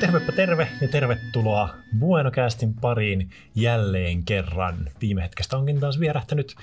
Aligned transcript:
Tervepä 0.00 0.32
terve 0.32 0.68
ja 0.80 0.88
tervetuloa 0.88 1.74
Buenocastin 1.98 2.74
pariin 2.74 3.30
jälleen 3.54 4.24
kerran. 4.24 4.88
Viime 5.00 5.22
hetkestä 5.22 5.56
onkin 5.56 5.80
taas 5.80 6.00
vierähtänyt 6.00 6.56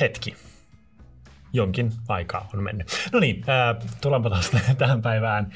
hetki. 0.00 0.34
Jonkin 1.52 1.92
aikaa 2.08 2.48
on 2.54 2.62
mennyt. 2.62 3.08
No 3.12 3.20
niin, 3.20 3.44
äh, 3.48 3.76
tullaanpa 4.00 4.30
taas 4.30 4.50
tähän 4.78 5.02
päivään. 5.02 5.52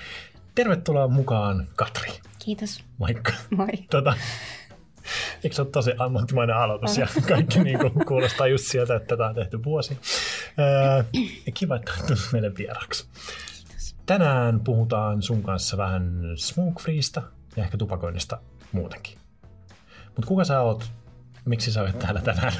Tervetuloa 0.54 1.08
mukaan, 1.08 1.66
Katri. 1.76 2.10
Kiitos. 2.38 2.84
Moikka. 2.98 3.32
Moi. 3.56 3.68
Tota, 3.90 4.14
eikö 5.44 5.56
se 5.56 5.62
ole 5.62 5.70
tosi 5.70 5.92
ammattimainen 5.98 6.56
aloitus 6.56 6.98
ja 6.98 7.06
kaikki 7.28 7.60
niin 7.60 7.78
kuin, 7.78 7.92
kuulostaa 8.06 8.46
just 8.46 8.64
sieltä, 8.64 8.96
että 8.96 9.08
tätä 9.08 9.26
on 9.26 9.34
tehty 9.34 9.64
vuosi. 9.64 9.98
Kiva, 11.54 11.76
että 11.76 11.92
olet 12.08 12.18
meille 12.32 12.52
vieraksi. 12.58 13.08
Tänään 14.06 14.60
puhutaan 14.60 15.22
sun 15.22 15.42
kanssa 15.42 15.76
vähän 15.76 16.22
smoke 16.36 16.82
freesta 16.82 17.22
ja 17.56 17.64
ehkä 17.64 17.76
tupakoinnista 17.76 18.38
muutenkin. 18.72 19.18
Mutta 20.06 20.26
kuka 20.26 20.44
sä 20.44 20.60
oot? 20.60 20.90
Miksi 21.44 21.72
sä 21.72 21.82
olet 21.82 21.98
täällä 21.98 22.20
tänään? 22.20 22.52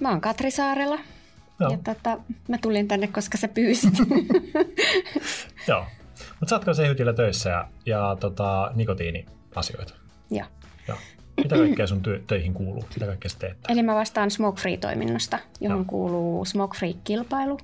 Mä 0.00 0.10
oon 0.10 0.20
Katri 0.20 0.50
Saarela. 0.50 0.98
Joo. 1.60 1.70
Ja 1.70 1.78
tota, 1.84 2.18
mä 2.48 2.58
tulin 2.58 2.88
tänne, 2.88 3.06
koska 3.06 3.38
sä 3.38 3.48
pyysit. 3.48 3.94
Joo. 5.68 5.86
Mutta 6.40 6.48
sä 6.48 6.56
oot 6.56 6.64
kanssa 6.64 6.82
töissä 7.16 7.50
ja, 7.50 7.68
ja 7.86 8.16
tota, 8.20 8.70
nikotiiniasioita. 8.74 9.94
Joo. 10.30 10.46
Joo. 10.88 10.98
Mitä 11.36 11.56
kaikkea 11.56 11.86
sun 11.86 12.02
työ, 12.02 12.20
töihin 12.26 12.54
kuuluu? 12.54 12.84
Mitä 12.94 13.06
kaikkea 13.06 13.30
sä 13.30 13.38
teet? 13.38 13.56
Eli 13.68 13.82
mä 13.82 13.94
vastaan 13.94 14.30
Smoke 14.30 14.60
Free-toiminnosta, 14.60 15.38
johon 15.60 15.78
Joo. 15.78 15.84
kuuluu 15.86 16.44
Smoke 16.44 16.78
Free-kilpailu 16.78 17.58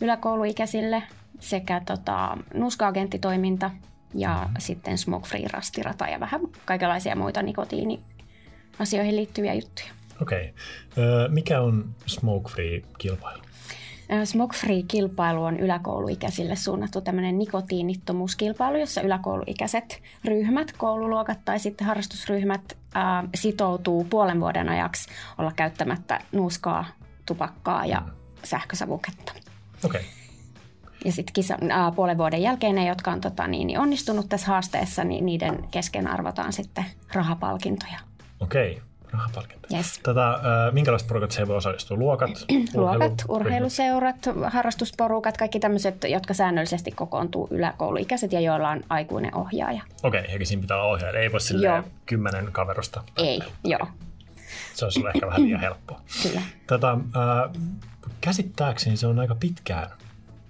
yläkouluikäisille 0.00 1.02
sekä 1.40 1.82
tota, 1.86 2.36
nuuska-agenttitoiminta 2.54 3.70
ja 4.14 4.34
mm-hmm. 4.34 4.54
sitten 4.58 4.98
Smoke 4.98 5.28
Free-rastirata 5.28 6.08
ja 6.08 6.20
vähän 6.20 6.40
kaikenlaisia 6.64 7.16
muita 7.16 7.42
nikotiiniasioihin 7.42 9.16
liittyviä 9.16 9.54
juttuja. 9.54 9.88
Okei. 10.22 10.54
Okay. 10.92 11.28
Mikä 11.28 11.60
on 11.60 11.94
smoke 12.06 12.50
free 12.50 12.82
kilpailu? 12.98 13.42
Ö, 13.42 13.49
Smoke 14.24 14.56
Free-kilpailu 14.56 15.44
on 15.44 15.60
yläkouluikäisille 15.60 16.56
suunnattu 16.56 17.00
tämmöinen 17.00 17.38
nikotiinittomuuskilpailu, 17.38 18.78
jossa 18.78 19.00
yläkouluikäiset 19.00 20.02
ryhmät, 20.24 20.72
koululuokat 20.72 21.38
tai 21.44 21.58
sitten 21.58 21.86
harrastusryhmät 21.86 22.76
ää, 22.94 23.24
sitoutuu 23.34 24.04
puolen 24.04 24.40
vuoden 24.40 24.68
ajaksi 24.68 25.08
olla 25.38 25.52
käyttämättä 25.56 26.20
nuuskaa, 26.32 26.84
tupakkaa 27.26 27.86
ja 27.86 28.02
sähkösavuketta. 28.44 29.32
Okei. 29.84 30.00
Okay. 30.00 30.10
Ja 31.04 31.12
sitten 31.12 31.44
puolen 31.96 32.18
vuoden 32.18 32.42
jälkeen 32.42 32.74
ne, 32.74 32.86
jotka 32.86 33.10
on 33.10 33.20
tota, 33.20 33.46
niin, 33.46 33.66
niin 33.66 33.78
onnistunut 33.78 34.28
tässä 34.28 34.46
haasteessa, 34.46 35.04
niin 35.04 35.26
niiden 35.26 35.68
kesken 35.70 36.06
arvotaan 36.06 36.52
sitten 36.52 36.84
rahapalkintoja. 37.12 37.98
Okei. 38.40 38.72
Okay. 38.72 38.89
Rahapalkinto. 39.12 39.68
Yes. 39.74 39.98
Tätä, 40.02 40.30
äh, 40.30 40.40
minkälaiset 40.72 41.08
porukat 41.08 41.30
siihen 41.30 41.48
voi 41.48 41.56
osallistua? 41.56 41.96
Luokat? 41.96 42.30
Luokat, 42.74 43.12
urheilu- 43.12 43.28
urheiluseurat, 43.28 44.16
harrastusporukat, 44.46 45.36
kaikki 45.36 45.60
tämmöiset, 45.60 46.04
jotka 46.08 46.34
säännöllisesti 46.34 46.90
kokoontuu 46.90 47.48
yläkouluikäiset 47.50 48.32
ja 48.32 48.40
joilla 48.40 48.70
on 48.70 48.80
aikuinen 48.88 49.34
ohjaaja. 49.34 49.82
Okei, 50.02 50.20
okay, 50.20 50.32
eikä 50.32 50.44
siinä 50.44 50.60
pitää 50.60 50.76
olla 50.76 50.92
ohjaaja. 50.92 51.20
Ei 51.20 51.32
voi 51.32 51.40
silleen 51.40 51.74
Joo. 51.74 51.84
kymmenen 52.06 52.48
kaverusta. 52.52 53.02
Ei, 53.16 53.40
joo, 53.64 53.88
Se 54.74 54.84
olisi 54.84 55.02
ehkä 55.14 55.26
vähän 55.26 55.42
liian 55.42 55.60
helppoa. 55.60 56.00
kyllä. 56.22 56.42
Tätä, 56.66 56.90
äh, 56.90 57.62
käsittääkseni 58.20 58.96
se 58.96 59.06
on 59.06 59.18
aika 59.18 59.34
pitkään 59.34 59.90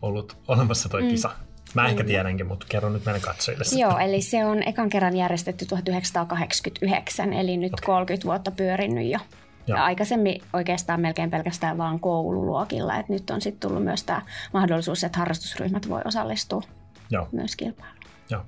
ollut 0.03 0.37
olemassa 0.49 0.89
toi 0.89 1.03
mm. 1.03 1.09
kisa. 1.09 1.31
Mä 1.75 1.87
ehkä 1.89 2.05
tiedänkin, 2.05 2.47
mutta 2.47 2.67
kerron 2.69 2.93
nyt 2.93 3.05
meidän 3.05 3.21
katsojille 3.21 3.65
sitä. 3.65 3.81
Joo, 3.81 3.99
eli 3.99 4.21
se 4.23 4.45
on 4.45 4.63
ekan 4.63 4.91
kerran 4.91 5.17
järjestetty 5.17 5.67
1989, 5.67 7.33
eli 7.33 7.57
nyt 7.57 7.73
Okei. 7.73 7.87
30 7.87 8.25
vuotta 8.27 8.51
pyörinyt 8.51 9.11
jo. 9.11 9.19
Joo. 9.67 9.79
Ja 9.79 9.85
aikaisemmin 9.85 10.43
oikeastaan 10.53 11.01
melkein 11.01 11.31
pelkästään 11.31 11.79
vaan 11.79 12.01
koululuokilla, 12.01 12.97
että 12.97 13.13
nyt 13.13 13.31
on 13.31 13.41
sitten 13.41 13.69
tullut 13.69 13.85
myös 13.85 14.03
tämä 14.05 14.23
mahdollisuus, 14.53 15.05
että 15.05 15.19
harrastusryhmät 15.19 15.89
voi 15.89 16.03
osallistua 16.05 16.63
Joo, 17.11 17.29
myös 17.33 17.57
kilpailuun. 17.57 17.97
joo. 18.31 18.43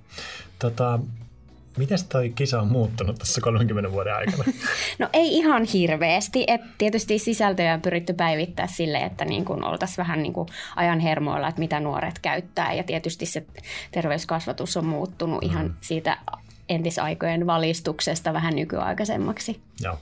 Tota, 0.59 0.99
miten 1.77 1.99
toi 2.09 2.33
kisa 2.35 2.61
on 2.61 2.69
muuttunut 2.69 3.19
tässä 3.19 3.41
30 3.41 3.93
vuoden 3.93 4.15
aikana? 4.15 4.45
No 4.99 5.09
ei 5.13 5.37
ihan 5.37 5.65
hirveästi, 5.65 6.45
että 6.49 6.67
tietysti 6.79 7.19
sisältöjä 7.19 7.75
on 7.75 7.81
pyritty 7.81 8.13
päivittää 8.13 8.67
sille, 8.67 8.99
että 8.99 9.25
niin 9.25 9.45
kuin 9.45 9.65
oltaisiin 9.65 9.97
vähän 9.97 10.23
niin 10.23 10.33
kuin 10.33 10.49
ajan 10.77 11.01
hermoilla, 11.01 11.49
että 11.49 11.59
mitä 11.59 11.81
nuoret 11.81 12.19
käyttää 12.19 12.75
ja 12.75 12.83
tietysti 12.83 13.27
se 13.27 13.47
terveyskasvatus 13.91 14.77
on 14.77 14.87
muuttunut 14.87 15.43
ihan 15.43 15.75
siitä 15.81 16.19
entisaikojen 16.69 17.47
valistuksesta 17.47 18.33
vähän 18.33 18.57
nykyaikaisemmaksi. 18.57 19.61
Joo. 19.81 19.99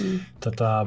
Mm. 0.00 0.20
Tota, 0.40 0.86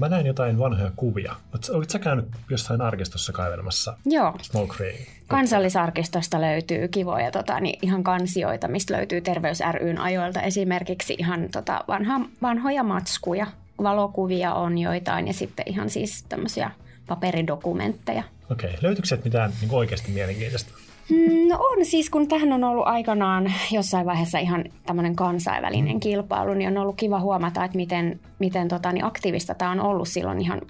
mä 0.00 0.08
näin 0.08 0.26
jotain 0.26 0.58
vanhoja 0.58 0.90
kuvia. 0.96 1.34
Oletko 1.52 1.84
sä 1.88 1.98
käynyt 1.98 2.24
jossain 2.50 2.80
arkistossa 2.80 3.32
kaivelemassa 3.32 3.96
Joo, 4.06 4.34
Smoke 4.42 4.74
Free? 4.74 5.06
kansallisarkistosta 5.28 6.40
löytyy 6.40 6.88
kivoja 6.88 7.30
tota, 7.30 7.60
niin 7.60 7.78
ihan 7.82 8.04
kansioita, 8.04 8.68
mistä 8.68 8.94
löytyy 8.94 9.20
Terveys 9.20 9.58
ryn 9.72 9.98
ajoilta 9.98 10.42
esimerkiksi 10.42 11.14
ihan 11.18 11.48
tota, 11.52 11.84
vanha, 11.88 12.20
vanhoja 12.42 12.82
matskuja. 12.82 13.46
Valokuvia 13.82 14.54
on 14.54 14.78
joitain 14.78 15.26
ja 15.26 15.32
sitten 15.32 15.64
ihan 15.68 15.90
siis 15.90 16.24
tämmöisiä 16.28 16.70
paperidokumentteja. 17.06 18.22
Okei, 18.50 18.74
löytyykö 18.82 19.08
sieltä 19.08 19.24
mitään 19.24 19.52
niin 19.60 19.74
oikeasti 19.74 20.12
mielenkiintoista? 20.12 20.72
Mm, 21.10 21.40
No 21.50 21.58
on 21.60 21.84
siis, 21.84 22.10
kun 22.10 22.28
tähän 22.28 22.52
on 22.52 22.64
ollut 22.64 22.86
aikanaan 22.86 23.52
jossain 23.70 24.06
vaiheessa 24.06 24.38
ihan 24.38 24.64
tämmöinen 24.86 25.16
kansainvälinen 25.16 26.00
kilpailu, 26.00 26.54
niin 26.54 26.70
on 26.70 26.78
ollut 26.78 26.96
kiva 26.96 27.20
huomata, 27.20 27.64
että 27.64 27.76
miten, 27.76 28.20
miten 28.38 28.68
tota, 28.68 28.92
niin 28.92 29.04
aktiivista 29.04 29.54
tämä 29.54 29.70
on 29.70 29.80
ollut 29.80 30.08
silloin 30.08 30.40
ihan 30.40 30.60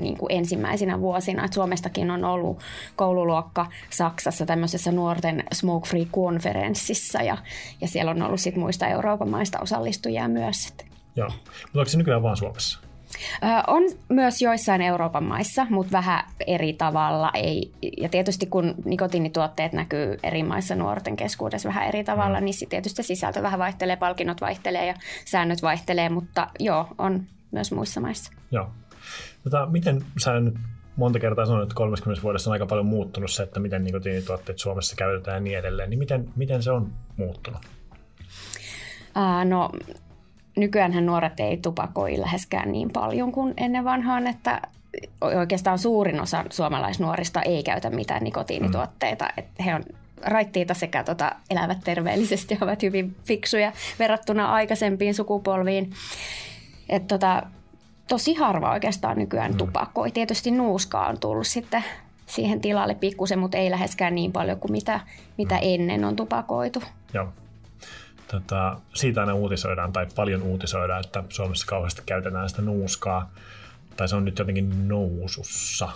niin 0.00 0.18
kuin 0.18 0.32
ensimmäisinä 0.32 1.00
vuosina. 1.00 1.44
Et 1.44 1.52
Suomestakin 1.52 2.10
on 2.10 2.24
ollut 2.24 2.58
koululuokka 2.96 3.66
Saksassa 3.90 4.46
tämmöisessä 4.46 4.92
nuorten 4.92 5.44
Smoke 5.52 5.88
Free-konferenssissa 5.88 7.22
ja, 7.22 7.36
ja 7.80 7.88
siellä 7.88 8.10
on 8.10 8.22
ollut 8.22 8.40
sit 8.40 8.56
muista 8.56 8.86
Euroopan 8.86 9.28
maista 9.28 9.58
osallistujia 9.60 10.28
myös. 10.28 10.74
Joo. 11.16 11.28
Mutta 11.28 11.78
onko 11.78 11.88
se 11.88 11.98
nykyään 11.98 12.22
vaan 12.22 12.36
Suomessa? 12.36 12.85
On 13.66 13.82
myös 14.08 14.42
joissain 14.42 14.82
Euroopan 14.82 15.24
maissa, 15.24 15.66
mutta 15.70 15.92
vähän 15.92 16.24
eri 16.46 16.72
tavalla. 16.72 17.30
Ei, 17.34 17.72
ja 17.96 18.08
tietysti 18.08 18.46
kun 18.46 18.74
nikotiinituotteet 18.84 19.72
näkyy 19.72 20.18
eri 20.22 20.42
maissa 20.42 20.74
nuorten 20.74 21.16
keskuudessa 21.16 21.68
vähän 21.68 21.88
eri 21.88 22.04
tavalla, 22.04 22.40
niin 22.40 22.54
sit 22.54 22.68
tietysti 22.68 23.02
sisältö 23.02 23.42
vähän 23.42 23.58
vaihtelee, 23.58 23.96
palkinnot 23.96 24.40
vaihtelee 24.40 24.86
ja 24.86 24.94
säännöt 25.24 25.62
vaihtelee, 25.62 26.08
mutta 26.08 26.46
joo, 26.58 26.88
on 26.98 27.26
myös 27.50 27.72
muissa 27.72 28.00
maissa. 28.00 28.32
Joo. 28.50 28.70
Tota, 29.44 29.66
miten 29.66 30.04
sä 30.18 30.40
nyt 30.40 30.54
monta 30.96 31.18
kertaa 31.18 31.46
sanoit, 31.46 31.62
että 31.62 31.74
30 31.74 32.22
vuodessa 32.22 32.50
on 32.50 32.52
aika 32.52 32.66
paljon 32.66 32.86
muuttunut 32.86 33.30
se, 33.30 33.42
että 33.42 33.60
miten 33.60 33.84
nikotiinituotteet 33.84 34.58
Suomessa 34.58 34.96
käytetään 34.96 35.36
ja 35.36 35.40
niin 35.40 35.58
edelleen. 35.58 35.90
Niin 35.90 35.98
miten, 35.98 36.32
miten 36.36 36.62
se 36.62 36.70
on 36.70 36.92
muuttunut? 37.16 37.60
No, 39.44 39.70
nykyäänhän 40.56 41.06
nuoret 41.06 41.40
ei 41.40 41.56
tupakoi 41.56 42.20
läheskään 42.20 42.72
niin 42.72 42.90
paljon 42.92 43.32
kuin 43.32 43.54
ennen 43.56 43.84
vanhaan, 43.84 44.26
että 44.26 44.62
oikeastaan 45.20 45.78
suurin 45.78 46.20
osa 46.20 46.44
suomalaisnuorista 46.50 47.42
ei 47.42 47.62
käytä 47.62 47.90
mitään 47.90 48.22
nikotiinituotteita. 48.22 49.24
Mm. 49.24 49.32
Että 49.36 49.62
he 49.62 49.74
on 49.74 49.84
raittiita 50.22 50.74
sekä 50.74 51.04
tota, 51.04 51.32
elävät 51.50 51.78
terveellisesti 51.84 52.54
ja 52.54 52.58
ovat 52.60 52.82
hyvin 52.82 53.16
fiksuja 53.24 53.72
verrattuna 53.98 54.52
aikaisempiin 54.52 55.14
sukupolviin. 55.14 55.90
Et 56.88 57.06
tota, 57.06 57.42
tosi 58.08 58.34
harva 58.34 58.72
oikeastaan 58.72 59.18
nykyään 59.18 59.52
mm. 59.52 59.56
tupakoi. 59.56 60.10
Tietysti 60.10 60.50
nuuskaa 60.50 61.08
on 61.08 61.20
tullut 61.20 61.46
sitten 61.46 61.84
siihen 62.26 62.60
tilalle 62.60 62.94
pikkusen, 62.94 63.38
mutta 63.38 63.58
ei 63.58 63.70
läheskään 63.70 64.14
niin 64.14 64.32
paljon 64.32 64.60
kuin 64.60 64.72
mitä, 64.72 65.00
mitä 65.38 65.58
ennen 65.58 66.04
on 66.04 66.16
tupakoitu. 66.16 66.82
Joo. 67.14 67.28
Tota, 68.30 68.80
siitä 68.94 69.20
aina 69.20 69.34
uutisoidaan, 69.34 69.92
tai 69.92 70.06
paljon 70.16 70.42
uutisoidaan, 70.42 71.04
että 71.04 71.24
Suomessa 71.28 71.66
kauheasti 71.66 72.02
käytetään 72.06 72.48
sitä 72.48 72.62
nuuskaa, 72.62 73.30
tai 73.96 74.08
se 74.08 74.16
on 74.16 74.24
nyt 74.24 74.38
jotenkin 74.38 74.88
nousussa. 74.88 75.88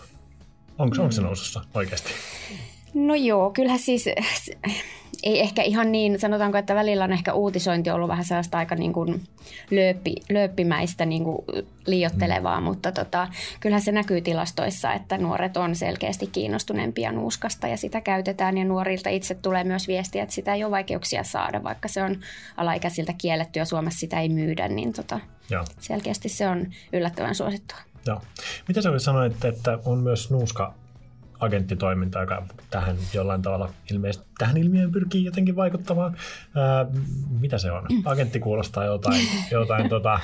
Onko, 0.79 0.97
mm. 0.97 1.01
onko 1.01 1.13
se 1.13 1.23
nousussa 1.23 1.61
oikeasti? 1.75 2.13
No 2.95 3.15
joo, 3.15 3.51
kyllähän 3.51 3.79
siis 3.79 4.05
ei 5.23 5.41
ehkä 5.41 5.63
ihan 5.63 5.93
niin, 5.93 6.21
sanotaanko, 6.21 6.59
että 6.59 6.75
välillä 6.75 7.05
on 7.05 7.13
ehkä 7.13 7.33
uutisointi 7.33 7.91
ollut 7.91 8.09
vähän 8.09 8.25
sellaista 8.25 8.59
aika 8.59 8.75
niin 8.75 8.93
kuin 8.93 9.23
lööppi, 9.71 10.15
lööppimäistä 10.31 11.07
niin 11.07 11.25
kuin 11.25 11.39
liiottelevaa, 11.87 12.61
mm. 12.61 12.65
mutta 12.65 12.93
tota, 12.93 13.29
kyllähän 13.61 13.83
se 13.83 13.93
näkyy 13.93 14.21
tilastoissa, 14.21 14.93
että 14.93 15.19
nuoret 15.19 15.57
on 15.57 15.77
selkeästi 15.77 16.27
kiinnostuneempia 16.27 17.13
nuuskasta 17.13 17.69
ja 17.69 17.77
sitä 17.77 18.01
käytetään 18.01 18.59
ja 18.59 18.65
nuorilta 18.65 19.11
itse 19.11 19.35
tulee 19.35 19.65
myös 19.65 19.89
viestiä, 19.89 20.23
että 20.23 20.35
sitä 20.35 20.55
ei 20.55 20.65
ole 20.65 20.71
vaikeuksia 20.71 21.25
saada, 21.25 21.63
vaikka 21.63 21.89
se 21.89 22.03
on 22.03 22.17
alaikäisiltä 22.57 23.13
kielletty 23.19 23.59
ja 23.59 23.65
Suomessa 23.65 24.01
sitä 24.01 24.21
ei 24.21 24.29
myydä, 24.29 24.69
niin 24.69 24.93
tota, 24.93 25.21
Joo. 25.51 25.65
selkeästi 25.81 26.29
se 26.29 26.49
on 26.49 26.67
yllättävän 26.93 27.35
suosittua. 27.35 27.79
Joo. 28.07 28.21
Mitä 28.69 28.83
sä 28.83 28.99
sanoit, 28.99 29.33
että, 29.33 29.49
että 29.49 29.79
on 29.85 29.99
myös 29.99 30.31
nuuska 30.31 30.75
agenttitoiminta, 31.41 32.21
joka 32.21 32.47
tähän 32.71 32.97
jollain 33.15 33.43
tavalla 33.43 33.71
ilmeisesti 33.93 34.27
tähän 34.39 34.57
ilmiöön 34.57 34.93
pyrkii 34.93 35.25
jotenkin 35.25 35.57
vaikuttamaan. 35.57 36.17
Ää, 36.55 36.87
mitä 37.41 37.59
se 37.59 37.73
on? 37.73 37.87
Agentti 38.05 38.41
kuulostaa 38.41 38.85
jotain, 38.85 39.27
jotain 39.51 39.89
tota, 39.89 40.21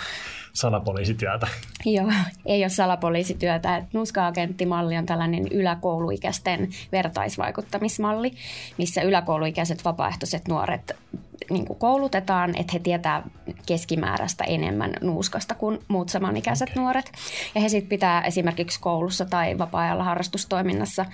salapoliisityötä. 0.53 1.49
Joo, 1.85 2.13
ei 2.47 2.63
ole 2.63 2.69
salapoliisityötä. 2.69 3.85
Nuska-agenttimalli 3.93 4.97
on 4.97 5.07
tällainen 5.07 5.49
yläkouluikäisten 5.49 6.69
vertaisvaikuttamismalli, 6.93 8.33
missä 8.79 9.03
yläkouluikäiset 9.03 9.85
vapaaehtoiset 9.85 10.49
nuoret 10.49 10.97
niin 11.51 11.65
kuin 11.65 11.79
koulutetaan, 11.79 12.51
että 12.57 12.73
he 12.73 12.79
tietää 12.79 13.23
keskimääräistä 13.67 14.45
enemmän 14.45 14.93
nuuskasta 15.01 15.55
kuin 15.55 15.79
muut 15.89 16.09
samanikäiset 16.09 16.69
okay. 16.71 16.83
nuoret. 16.83 17.13
Ja 17.55 17.61
he 17.61 17.69
sitten 17.69 17.89
pitää 17.89 18.23
esimerkiksi 18.23 18.81
koulussa 18.81 19.25
tai 19.25 19.59
vapaa-ajalla 19.59 20.05
harrastustoiminnassa 20.05 21.07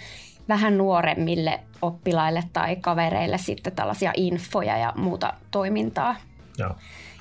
vähän 0.49 0.79
nuoremmille 0.79 1.61
oppilaille 1.83 2.43
tai 2.53 2.77
kavereille 2.77 3.39
sitten 3.39 3.73
tällaisia 3.73 4.13
infoja 4.17 4.79
ja 4.79 4.93
muuta 4.97 5.33
toimintaa. 5.51 6.17
Joo 6.59 6.75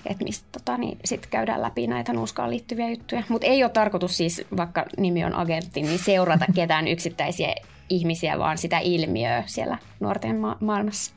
että 0.06 0.24
mistä 0.24 0.48
tota, 0.52 0.78
niin 0.78 0.98
sit 1.06 1.28
käydään 1.28 1.62
läpi 1.62 1.88
näitä 1.88 2.14
nuuskaan 2.14 2.50
liittyviä 2.50 2.90
juttuja. 2.90 3.24
Mutta 3.30 3.48
ei 3.48 3.64
ole 3.64 3.72
tarkoitus 3.72 4.18
siis, 4.18 4.46
vaikka 4.58 4.86
nimi 4.98 5.26
on 5.26 5.36
agentti, 5.36 5.82
niin 5.82 6.00
seurata 6.00 6.46
ketään 6.56 6.88
yksittäisiä 6.96 7.56
ihmisiä, 7.90 8.40
vaan 8.40 8.58
sitä 8.58 8.80
ilmiöä 8.80 9.44
siellä 9.46 9.78
nuorten 10.00 10.36
ma- 10.36 10.58
maailmassa. 10.60 11.14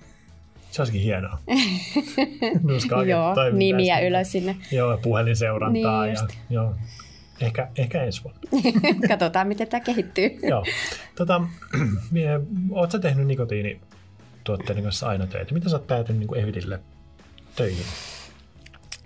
Se 0.75 0.83
olisikin 0.83 1.03
hienoa. 1.03 1.39
joo, 3.07 3.35
nimiä 3.53 4.01
ylös 4.01 4.33
sinne. 4.33 4.57
Joo, 4.73 4.99
puhelinseurantaa. 5.03 6.05
Niin 6.07 6.15
ja, 6.15 6.29
joo. 6.51 6.75
Ehkä, 7.41 7.69
ehkä 7.77 8.03
ensi 8.03 8.25
vuonna. 8.25 8.41
Katsotaan, 9.09 9.49
miten 9.49 9.69
tämä 9.69 9.81
kehittyy. 9.81 10.39
joo. 10.51 10.65
Tota, 11.17 11.41
Oletko 12.71 12.99
tehnyt 12.99 13.27
nikotiinituotteiden 13.27 14.85
kanssa 14.85 15.09
aina 15.09 15.27
töitä? 15.27 15.55
Mitä 15.55 15.69
sä 15.69 15.77
oot 15.77 15.87
päätynyt 15.87 16.21
niin 16.21 16.43
Evidille 16.43 16.81
töihin? 17.57 17.87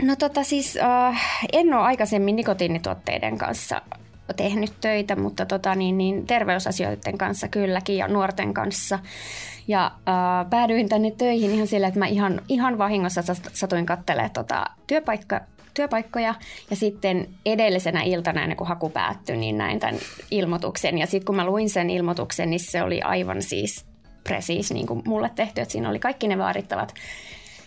No 0.02 0.16
tota 0.16 0.42
siis, 0.42 0.76
äh, 0.76 1.40
en 1.52 1.74
ole 1.74 1.82
aikaisemmin 1.82 2.36
nikotiinituotteiden 2.36 3.38
kanssa 3.38 3.82
tehnyt 4.34 4.72
töitä, 4.80 5.16
mutta 5.16 5.46
tota, 5.46 5.74
niin, 5.74 5.98
niin 5.98 6.26
terveysasioiden 6.26 7.18
kanssa 7.18 7.48
kylläkin 7.48 7.96
ja 7.96 8.08
nuorten 8.08 8.54
kanssa. 8.54 8.98
Ja 9.68 9.86
äh, 9.86 10.50
päädyin 10.50 10.88
tänne 10.88 11.10
töihin 11.10 11.50
ihan 11.50 11.66
sillä, 11.66 11.88
että 11.88 11.98
mä 11.98 12.06
ihan, 12.06 12.40
ihan 12.48 12.78
vahingossa 12.78 13.22
satuin 13.52 13.86
katselemaan 13.86 14.30
tota 14.30 14.66
työpaikka, 14.86 15.40
työpaikkoja 15.74 16.34
ja 16.70 16.76
sitten 16.76 17.28
edellisenä 17.46 18.02
iltana 18.02 18.42
ennen 18.42 18.56
kuin 18.56 18.68
haku 18.68 18.90
päättyi, 18.90 19.36
niin 19.36 19.58
näin 19.58 19.80
tämän 19.80 19.98
ilmoituksen. 20.30 20.98
Ja 20.98 21.06
sitten 21.06 21.26
kun 21.26 21.36
mä 21.36 21.46
luin 21.46 21.70
sen 21.70 21.90
ilmoituksen, 21.90 22.50
niin 22.50 22.60
se 22.60 22.82
oli 22.82 23.02
aivan 23.02 23.42
siis 23.42 23.86
presiis 24.24 24.72
niin 24.72 24.86
kuin 24.86 25.02
mulle 25.06 25.30
tehty, 25.34 25.60
että 25.60 25.72
siinä 25.72 25.90
oli 25.90 25.98
kaikki 25.98 26.28
ne 26.28 26.38
vaadittavat 26.38 26.94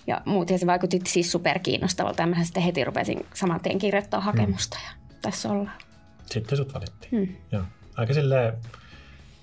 ja 0.08 0.22
muut. 0.26 0.50
Ja 0.50 0.58
se 0.58 0.66
vaikutti 0.66 1.00
siis 1.08 1.32
superkiinnostavalta. 1.32 2.24
Ja 2.24 2.28
mä 2.28 2.44
sitten 2.44 2.64
heti 2.64 2.84
rupesin 2.84 3.26
saman 3.34 3.62
tien 3.62 3.80
kirjoittaa 3.80 4.20
hakemusta 4.20 4.78
mm. 4.78 4.84
ja 4.86 5.20
tässä 5.22 5.50
ollaan. 5.50 5.91
Sitten 6.32 6.58
sut 6.58 6.74
valittiin. 6.74 7.12
Mm. 7.12 7.36
Joo. 7.52 7.64
Aika 7.98 8.14
silleen 8.14 8.54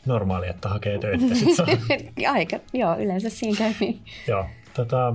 normaali, 0.07 0.49
että 0.49 0.69
hakee 0.69 0.99
töitä. 0.99 1.25
Aika, 2.33 2.59
joo, 2.73 2.99
yleensä 2.99 3.31
siinä 3.31 3.59
käy 3.59 3.73
niin. 3.81 4.01
joo. 4.27 4.47
Tota, 4.75 5.15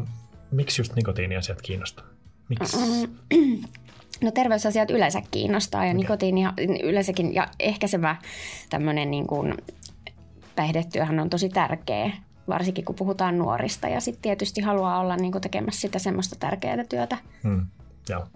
miksi 0.52 0.82
just 0.82 0.96
nikotiiniasiat 0.96 1.62
kiinnostaa? 1.62 2.06
Miksi? 2.50 2.78
No 4.22 4.32
terveysasiat 4.32 4.92
yleensä 4.92 5.22
kiinnostaa 5.32 5.86
ja 5.86 5.92
okay. 5.92 5.98
nikotiinia 5.98 6.54
yleensäkin 6.84 7.34
ja 7.34 7.48
ehkäisevä 7.60 8.16
tämmöinen 8.70 9.12
niin 9.12 9.28
kuin 9.28 9.58
päihdetyöhän 10.56 11.20
on 11.20 11.30
tosi 11.30 11.50
tärkeä 11.50 12.12
varsinkin 12.48 12.86
kun 12.86 12.96
puhutaan 12.96 13.38
nuorista. 13.38 13.88
Ja 13.88 14.00
sitten 14.02 14.22
tietysti 14.22 14.62
haluaa 14.62 15.00
olla 15.00 15.16
niin 15.16 15.42
tekemässä 15.42 15.82
sitä 15.82 16.00
semmoista 16.00 16.36
tärkeää 16.40 16.84
työtä. 16.90 17.18
Hmm, 17.44 17.66
joo. 18.10 18.28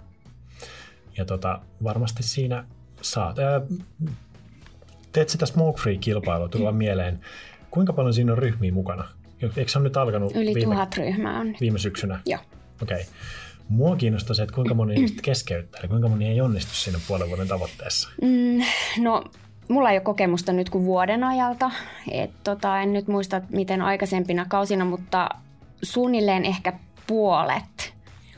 Ja 1.18 1.26
tota, 1.26 1.62
varmasti 1.84 2.24
siinä 2.24 2.66
saat. 3.12 3.40
Ää, 3.40 3.62
teet 5.12 5.30
sitä 5.30 5.46
Smoke 5.46 5.82
Free-kilpailua, 5.82 6.50
tulla 6.50 6.70
hmm. 6.70 6.78
mieleen. 6.78 7.20
Kuinka 7.72 7.94
paljon 7.94 8.14
siinä 8.14 8.32
on 8.32 8.38
ryhmiä 8.38 8.72
mukana? 8.72 9.08
Eikö 9.42 9.72
se 9.72 9.78
ole 9.78 9.84
nyt 9.84 9.98
alkanut 9.98 10.36
Yli 10.36 10.54
viime, 10.54 10.76
tuhat 10.76 10.98
ryhmää 10.98 11.40
on. 11.40 11.56
Viime 11.62 11.80
syksynä? 11.80 12.20
Joo. 12.26 12.40
Okei. 12.82 13.02
Okay. 13.02 13.14
Mua 13.70 13.96
kiinnostaa 13.96 14.36
se, 14.36 14.44
että 14.44 14.56
kuinka 14.56 14.74
moni 14.74 14.94
ihmiset 14.94 15.22
keskeyttää, 15.22 15.80
eli 15.80 15.88
kuinka 15.88 16.08
moni 16.08 16.28
ei 16.28 16.42
onnistu 16.42 16.74
siinä 16.74 17.00
puolen 17.08 17.30
vuoden 17.30 17.48
tavoitteessa. 17.48 18.10
Mm, 18.22 18.62
no 19.04 19.24
mulla 19.68 19.92
ei 19.92 19.98
ole 19.98 20.04
kokemusta 20.04 20.54
nyt 20.54 20.70
kuin 20.70 20.86
vuoden 20.86 21.24
ajalta. 21.24 21.72
Et 22.12 22.32
tota, 22.44 22.82
en 22.82 22.94
nyt 22.94 23.08
muista, 23.08 23.42
miten 23.50 23.82
aikaisempina 23.82 24.46
kausina, 24.50 24.86
mutta 24.86 25.30
suunnilleen 25.82 26.46
ehkä 26.46 26.74
puolet 27.08 27.94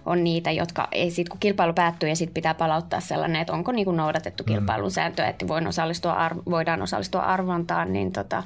on 0.09 0.23
niitä, 0.23 0.51
jotka 0.51 0.87
ei 0.91 1.11
sit, 1.11 1.29
kun 1.29 1.39
kilpailu 1.39 1.73
päättyy 1.73 2.09
ja 2.09 2.15
sitten 2.15 2.33
pitää 2.33 2.53
palauttaa 2.53 2.99
sellainen, 2.99 3.41
että 3.41 3.53
onko 3.53 3.71
niinku 3.71 3.91
noudatettu 3.91 4.43
mm. 4.43 4.47
kilpailun 4.47 4.91
sääntöä, 4.91 5.27
että 5.27 5.47
voin 5.47 5.67
osallistua 5.67 6.29
arv- 6.29 6.41
voidaan 6.49 6.81
osallistua 6.81 7.21
arvontaan, 7.21 7.93
niin 7.93 8.11
tota, 8.11 8.43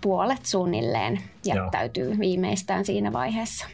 puolet 0.00 0.46
suunnilleen 0.46 1.20
jättäytyy 1.44 2.08
Joo. 2.08 2.18
viimeistään 2.18 2.84
siinä 2.84 3.12
vaiheessa. 3.12 3.66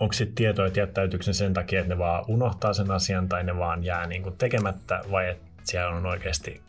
Onko 0.00 0.12
sitten 0.12 0.34
tietoa, 0.34 0.66
että 0.66 0.80
jättäytyykö 0.80 1.24
ne 1.26 1.32
sen 1.32 1.54
takia, 1.54 1.80
että 1.80 1.94
ne 1.94 1.98
vaan 1.98 2.24
unohtaa 2.28 2.72
sen 2.72 2.90
asian 2.90 3.28
tai 3.28 3.44
ne 3.44 3.58
vaan 3.58 3.84
jää 3.84 4.06
niinku 4.06 4.30
tekemättä 4.30 5.00
vai 5.10 5.28
että 5.28 5.46
siellä 5.64 5.96
on 5.96 6.06
oikeasti 6.06 6.60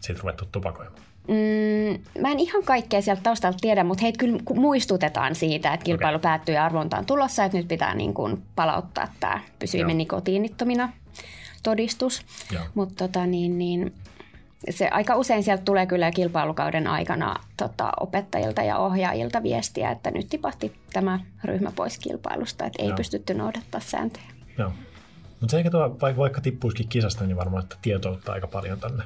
siitä 0.00 0.20
ruvettu 0.20 0.48
tupakoimaan? 0.52 1.05
Mm, 1.28 2.22
mä 2.22 2.30
en 2.30 2.40
ihan 2.40 2.64
kaikkea 2.64 3.02
sieltä 3.02 3.22
taustalta 3.22 3.58
tiedä, 3.60 3.84
mutta 3.84 4.02
heitä 4.02 4.18
kyllä 4.18 4.38
muistutetaan 4.54 5.34
siitä, 5.34 5.74
että 5.74 5.84
kilpailu 5.84 6.16
okay. 6.16 6.22
päättyy 6.22 6.54
ja 6.54 6.64
arvonta 6.64 6.98
on 6.98 7.06
tulossa, 7.06 7.44
että 7.44 7.58
nyt 7.58 7.68
pitää 7.68 7.94
niin 7.94 8.14
kuin 8.14 8.42
palauttaa 8.54 9.08
tämä 9.20 9.40
pysyvimme 9.58 9.94
nikotiinittomina 9.94 10.92
todistus. 11.62 12.22
Mutta 12.74 13.08
tota, 13.08 13.26
niin, 13.26 13.58
niin, 13.58 13.94
se 14.70 14.88
aika 14.88 15.16
usein 15.16 15.42
sieltä 15.42 15.62
tulee 15.62 15.86
kyllä 15.86 16.10
kilpailukauden 16.10 16.86
aikana 16.86 17.36
tota, 17.56 17.92
opettajilta 18.00 18.62
ja 18.62 18.78
ohjaajilta 18.78 19.42
viestiä, 19.42 19.90
että 19.90 20.10
nyt 20.10 20.28
tipahti 20.28 20.72
tämä 20.92 21.20
ryhmä 21.44 21.72
pois 21.76 21.98
kilpailusta, 21.98 22.64
että 22.64 22.82
ei 22.82 22.88
Joo. 22.88 22.96
pystytty 22.96 23.34
noudattaa 23.34 23.80
sääntöjä. 23.80 24.26
Joo. 24.58 24.72
Mutta 25.40 25.50
se 25.50 25.56
eikä 25.56 25.70
tuo, 25.70 25.96
vaikka, 26.02 26.16
vaikka 26.16 26.40
tippuisikin 26.40 26.88
kisasta, 26.88 27.26
niin 27.26 27.36
varmaan 27.36 27.62
että 27.62 27.76
tietoutta 27.82 28.32
aika 28.32 28.46
paljon 28.46 28.80
tänne 28.80 29.04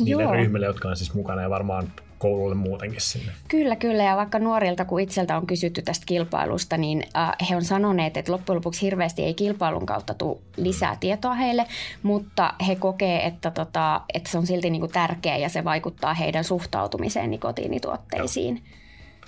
niille 0.00 0.22
Joo. 0.22 0.32
ryhmille, 0.32 0.66
jotka 0.66 0.88
on 0.88 0.96
siis 0.96 1.14
mukana 1.14 1.42
ja 1.42 1.50
varmaan 1.50 1.92
koululle 2.18 2.54
muutenkin 2.54 3.00
sinne. 3.00 3.32
Kyllä, 3.48 3.76
kyllä. 3.76 4.02
Ja 4.02 4.16
vaikka 4.16 4.38
nuorilta, 4.38 4.84
kun 4.84 5.00
itseltä 5.00 5.36
on 5.36 5.46
kysytty 5.46 5.82
tästä 5.82 6.06
kilpailusta, 6.06 6.76
niin 6.76 7.02
äh, 7.16 7.48
he 7.50 7.56
on 7.56 7.64
sanoneet, 7.64 8.16
että 8.16 8.32
loppujen 8.32 8.56
lopuksi 8.56 8.82
hirveästi 8.82 9.22
ei 9.22 9.34
kilpailun 9.34 9.86
kautta 9.86 10.14
tule 10.14 10.38
lisää 10.56 10.96
tietoa 11.00 11.34
heille, 11.34 11.66
mutta 12.02 12.54
he 12.66 12.76
kokee, 12.76 13.26
että, 13.26 13.50
tota, 13.50 14.00
että 14.14 14.30
se 14.30 14.38
on 14.38 14.46
silti 14.46 14.70
niin 14.70 14.80
kuin 14.80 14.92
tärkeä 14.92 15.36
ja 15.36 15.48
se 15.48 15.64
vaikuttaa 15.64 16.14
heidän 16.14 16.44
suhtautumiseen 16.44 17.30
nikotiinituotteisiin. 17.30 18.62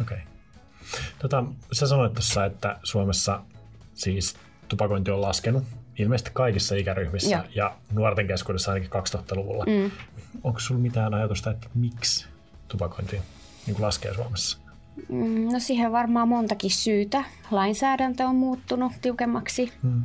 Okei. 0.00 0.16
Okay. 0.16 0.28
Tota, 1.18 1.44
sä 1.72 1.86
sanoit 1.86 2.14
tuossa, 2.14 2.44
että 2.44 2.78
Suomessa 2.82 3.40
siis 3.94 4.36
tupakointi 4.68 5.10
on 5.10 5.20
laskenut 5.20 5.64
ilmeisesti 5.98 6.30
kaikissa 6.34 6.74
ikäryhmissä 6.74 7.36
Joo. 7.36 7.44
ja 7.54 7.76
nuorten 7.92 8.26
keskuudessa 8.26 8.72
ainakin 8.72 8.90
2000-luvulla. 9.02 9.64
Mm. 9.64 9.90
Onko 10.44 10.60
sinulla 10.60 10.82
mitään 10.82 11.14
ajatusta, 11.14 11.50
että 11.50 11.68
miksi 11.74 12.26
tupakointi 12.68 13.16
niin 13.66 13.74
kuin 13.74 13.82
laskee 13.82 14.14
Suomessa? 14.14 14.58
Mm, 15.08 15.52
no 15.52 15.58
siihen 15.58 15.92
varmaan 15.92 16.28
montakin 16.28 16.70
syytä. 16.70 17.24
Lainsäädäntö 17.50 18.24
on 18.26 18.36
muuttunut 18.36 18.92
tiukemmaksi. 19.02 19.72
Mm. 19.82 20.02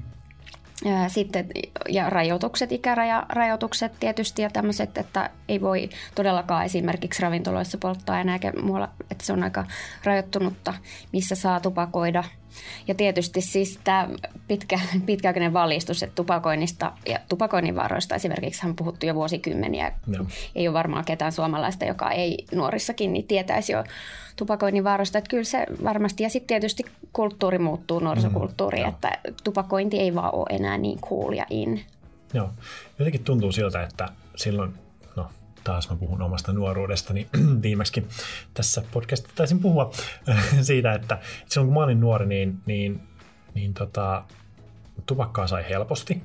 Sitten 1.08 1.50
ja 1.90 2.10
rajoitukset, 2.10 2.72
ikärajarajoitukset 2.72 3.92
tietysti 4.00 4.42
ja 4.42 4.50
tämmöiset, 4.50 4.98
että 4.98 5.30
ei 5.48 5.62
voi 5.62 5.90
todellakaan 6.16 6.66
esimerkiksi 6.66 7.22
ravintoloissa 7.22 7.78
polttaa 7.78 8.20
enää, 8.20 8.40
muualla, 8.62 8.90
että 9.12 9.26
se 9.26 9.34
on 9.34 9.44
aika 9.44 9.66
rajoittunutta, 10.04 10.74
missä 11.14 11.36
saa 11.36 11.60
tupakoida– 11.60 12.24
ja 12.88 12.96
tietysti 12.96 13.42
siis 13.42 13.80
tämä 13.84 14.10
pitkä, 14.48 14.80
pitkäaikainen 15.06 15.54
valistus, 15.54 16.04
että 16.04 16.16
tupakoinnista 16.16 16.92
ja 17.10 17.20
tupakoinnin 17.30 17.76
varoista 17.76 18.16
esimerkiksi 18.16 18.68
on 18.68 18.76
puhuttu 18.76 19.06
jo 19.06 19.16
vuosikymmeniä. 19.16 19.92
No. 20.08 20.26
Ei 20.56 20.68
ole 20.68 20.74
varmaan 20.74 21.06
ketään 21.06 21.32
suomalaista, 21.32 21.86
joka 21.86 22.12
ei 22.12 22.46
nuorissakin 22.52 23.14
niin 23.14 23.28
tietäisi 23.28 23.72
jo 23.72 23.84
tupakoinnin 24.36 24.84
varoista. 24.84 25.18
Että 25.18 25.30
kyllä 25.30 25.44
se 25.44 25.66
varmasti, 25.84 26.24
ja 26.24 26.30
sitten 26.30 26.48
tietysti 26.48 26.86
kulttuuri 27.14 27.58
muuttuu, 27.58 28.00
nuorisokulttuuri, 28.00 28.84
mm, 28.84 28.90
että 28.90 29.12
tupakointi 29.44 30.00
ei 30.00 30.16
vaan 30.16 30.36
ole 30.36 30.46
enää 30.50 30.78
niin 30.78 31.00
cool 31.00 31.34
ja 31.34 31.46
in. 31.50 31.82
Joo, 32.34 32.50
jotenkin 33.00 33.24
tuntuu 33.24 33.52
siltä, 33.52 33.84
että 33.84 34.10
silloin 34.36 34.74
taas 35.64 35.90
mä 35.90 35.96
puhun 35.96 36.22
omasta 36.22 36.54
nuoruudestani 36.54 37.28
viimeksi 37.64 38.08
tässä 38.54 38.84
podcastissa 38.92 39.36
taisin 39.36 39.60
puhua 39.60 39.92
siitä, 40.62 40.94
että 40.94 41.20
silloin 41.50 41.68
kun 41.68 41.74
mä 41.74 41.84
olin 41.84 42.00
nuori, 42.00 42.26
niin, 42.26 42.62
niin, 42.66 43.02
niin 43.54 43.74
tota, 43.74 44.24
tupakkaa 45.06 45.48
sai 45.48 45.66
helposti. 45.70 46.22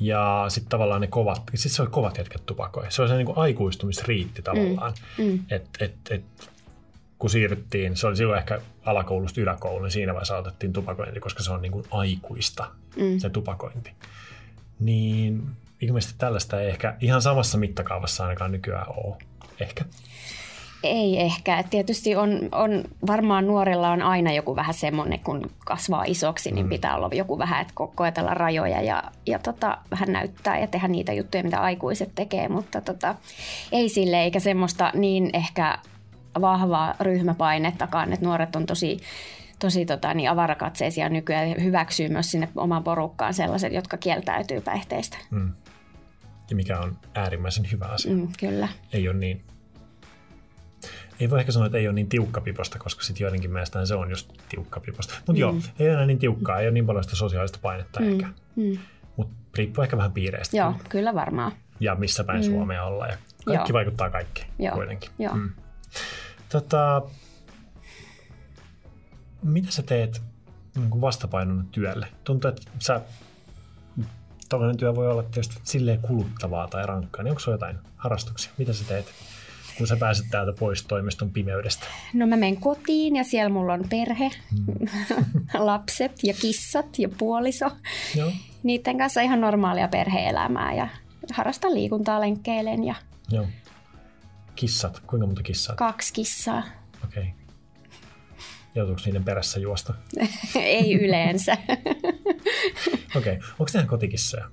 Ja 0.00 0.44
sitten 0.48 0.70
tavallaan 0.70 1.00
ne 1.00 1.06
kovat, 1.06 1.42
sitten 1.54 1.76
se 1.76 1.82
oli 1.82 1.90
kovat 1.90 2.18
jätkät 2.18 2.46
tupakoi. 2.46 2.86
Se 2.88 3.02
oli 3.02 3.08
se 3.08 3.16
niin 3.16 3.26
kuin 3.26 3.38
aikuistumisriitti 3.38 4.42
tavallaan. 4.42 4.92
Mm. 5.18 5.24
Mm. 5.24 5.44
Et, 5.50 5.68
et, 5.80 5.94
et, 6.10 6.24
kun 7.18 7.30
siirryttiin, 7.30 7.96
se 7.96 8.06
oli 8.06 8.16
silloin 8.16 8.38
ehkä 8.38 8.60
alakoulusta 8.84 9.40
yläkouluun, 9.40 9.82
niin 9.82 9.90
siinä 9.90 10.12
vaiheessa 10.12 10.34
aloitettiin 10.34 10.72
tupakointi, 10.72 11.20
koska 11.20 11.42
se 11.42 11.52
on 11.52 11.62
niin 11.62 11.72
kuin 11.72 11.84
aikuista, 11.90 12.70
mm. 12.96 13.18
se 13.18 13.30
tupakointi. 13.30 13.90
Niin 14.78 15.42
ilmeisesti 15.80 16.14
tällaista 16.18 16.60
ei 16.60 16.68
ehkä 16.68 16.96
ihan 17.00 17.22
samassa 17.22 17.58
mittakaavassa 17.58 18.24
ainakaan 18.24 18.52
nykyään 18.52 18.86
ole. 18.88 19.16
Ehkä. 19.60 19.84
Ei 20.82 21.20
ehkä. 21.20 21.58
Et 21.58 21.70
tietysti 21.70 22.16
on, 22.16 22.48
on, 22.52 22.84
varmaan 23.06 23.46
nuorilla 23.46 23.90
on 23.90 24.02
aina 24.02 24.32
joku 24.32 24.56
vähän 24.56 24.74
semmoinen, 24.74 25.20
kun 25.20 25.50
kasvaa 25.64 26.04
isoksi, 26.06 26.50
niin 26.50 26.66
mm. 26.66 26.70
pitää 26.70 26.96
olla 26.96 27.10
joku 27.12 27.38
vähän, 27.38 27.60
että 27.60 27.74
ko- 27.80 27.92
koetella 27.94 28.34
rajoja 28.34 28.82
ja, 28.82 29.02
ja 29.26 29.38
tota, 29.38 29.78
vähän 29.90 30.12
näyttää 30.12 30.58
ja 30.58 30.66
tehdä 30.66 30.88
niitä 30.88 31.12
juttuja, 31.12 31.42
mitä 31.42 31.60
aikuiset 31.60 32.10
tekee, 32.14 32.48
mutta 32.48 32.80
tota, 32.80 33.14
ei 33.72 33.88
sille 33.88 34.22
eikä 34.22 34.40
semmoista 34.40 34.90
niin 34.94 35.30
ehkä 35.32 35.78
vahvaa 36.40 36.94
ryhmäpainettakaan, 37.00 38.12
että 38.12 38.26
nuoret 38.26 38.56
on 38.56 38.66
tosi 38.66 39.00
tosi 39.58 39.86
tota, 39.86 40.14
niin 40.14 40.30
avarakatseisia 40.30 41.08
nykyään 41.08 41.50
ja 41.50 41.56
hyväksyy 41.62 42.08
myös 42.08 42.30
sinne 42.30 42.48
omaan 42.56 42.84
porukkaan 42.84 43.34
sellaiset, 43.34 43.72
jotka 43.72 43.96
kieltäytyy 43.96 44.60
päihteistä. 44.60 45.18
Mm. 45.30 45.52
Ja 46.50 46.56
mikä 46.56 46.80
on 46.80 46.98
äärimmäisen 47.14 47.70
hyvä 47.72 47.84
asia. 47.84 48.14
Mm, 48.14 48.28
kyllä. 48.40 48.68
Ei 48.92 49.08
ole 49.08 49.16
niin 49.16 49.44
ei 51.20 51.30
voi 51.30 51.40
ehkä 51.40 51.52
sanoa, 51.52 51.66
että 51.66 51.78
ei 51.78 51.88
ole 51.88 51.94
niin 51.94 52.08
tiukkapiposta, 52.08 52.78
koska 52.78 53.02
sitten 53.02 53.24
joidenkin 53.24 53.52
mielestä 53.52 53.86
se 53.86 53.94
on 53.94 54.10
just 54.10 54.32
tiukkapiposta. 54.48 55.14
Mutta 55.14 55.32
mm. 55.32 55.38
joo, 55.38 55.54
ei 55.78 55.86
ole 55.86 55.92
enää 55.92 56.06
niin 56.06 56.18
tiukkaa, 56.18 56.60
ei 56.60 56.66
ole 56.66 56.72
niin 56.72 56.86
paljon 56.86 57.04
sitä 57.04 57.16
sosiaalista 57.16 57.58
painetta 57.62 58.00
mm. 58.00 58.12
ehkä. 58.12 58.28
Mm. 58.56 58.78
Mutta 59.16 59.34
riippuu 59.56 59.84
ehkä 59.84 59.96
vähän 59.96 60.12
piireistä. 60.12 60.56
Joo, 60.56 60.74
kyllä 60.88 61.14
varmaan. 61.14 61.52
Ja 61.80 61.94
missä 61.94 62.24
päin 62.24 62.44
mm. 62.44 62.50
Suomea 62.50 62.84
ollaan. 62.84 63.10
Ja 63.10 63.16
kaikki 63.44 63.70
joo. 63.70 63.74
vaikuttaa 63.74 64.10
kaikkeen 64.10 64.46
joo. 64.58 64.74
kuitenkin. 64.74 65.10
Joo. 65.18 65.34
Mm. 65.34 65.50
Tota, 66.48 67.02
mitä 69.42 69.70
sä 69.70 69.82
teet 69.82 70.22
niin 70.76 71.00
vastapainona 71.00 71.64
työlle? 71.72 72.06
Tuntuu, 72.24 72.48
että 72.48 72.62
sä, 72.78 73.00
tällainen 74.50 74.76
työ 74.76 74.94
voi 74.94 75.10
olla 75.10 75.22
tietysti 75.22 75.60
silleen 75.62 75.98
kuluttavaa 75.98 76.68
tai 76.68 76.86
rankkaa, 76.86 77.22
niin 77.22 77.30
onko 77.30 77.40
se 77.40 77.50
jotain 77.50 77.78
harrastuksia? 77.96 78.52
Mitä 78.58 78.72
sä 78.72 78.84
teet? 78.84 79.06
kun 79.80 79.86
sä 79.86 79.96
pääset 79.96 80.26
täältä 80.30 80.52
pois 80.58 80.82
toimiston 80.82 81.30
pimeydestä? 81.30 81.86
No 82.14 82.26
mä 82.26 82.36
menen 82.36 82.56
kotiin 82.56 83.16
ja 83.16 83.24
siellä 83.24 83.48
mulla 83.48 83.72
on 83.72 83.84
perhe, 83.90 84.30
mm. 84.50 84.88
lapset 85.66 86.12
ja 86.22 86.34
kissat 86.40 86.98
ja 86.98 87.08
puoliso. 87.18 87.70
Joo. 88.14 88.32
Niiden 88.62 88.98
kanssa 88.98 89.20
ihan 89.20 89.40
normaalia 89.40 89.88
perhe-elämää 89.88 90.74
ja 90.74 90.88
harrastan 91.32 91.74
liikuntaa, 91.74 92.20
lenkkeilen. 92.20 92.84
Ja... 92.84 92.94
Joo. 93.30 93.46
Kissat, 94.56 95.00
kuinka 95.06 95.26
monta 95.26 95.42
kissaa? 95.42 95.76
Kaksi 95.76 96.12
kissaa. 96.12 96.62
Okei. 97.04 97.22
Okay. 97.22 97.34
Joutuuko 98.74 99.00
niiden 99.04 99.24
perässä 99.24 99.60
juosta? 99.60 99.94
Ei 100.54 100.94
yleensä. 100.94 101.56
Okei. 103.16 103.32
Okay. 103.32 103.48
Onko 103.58 103.70
ne 103.74 103.86
kotikissoja? 103.86 104.44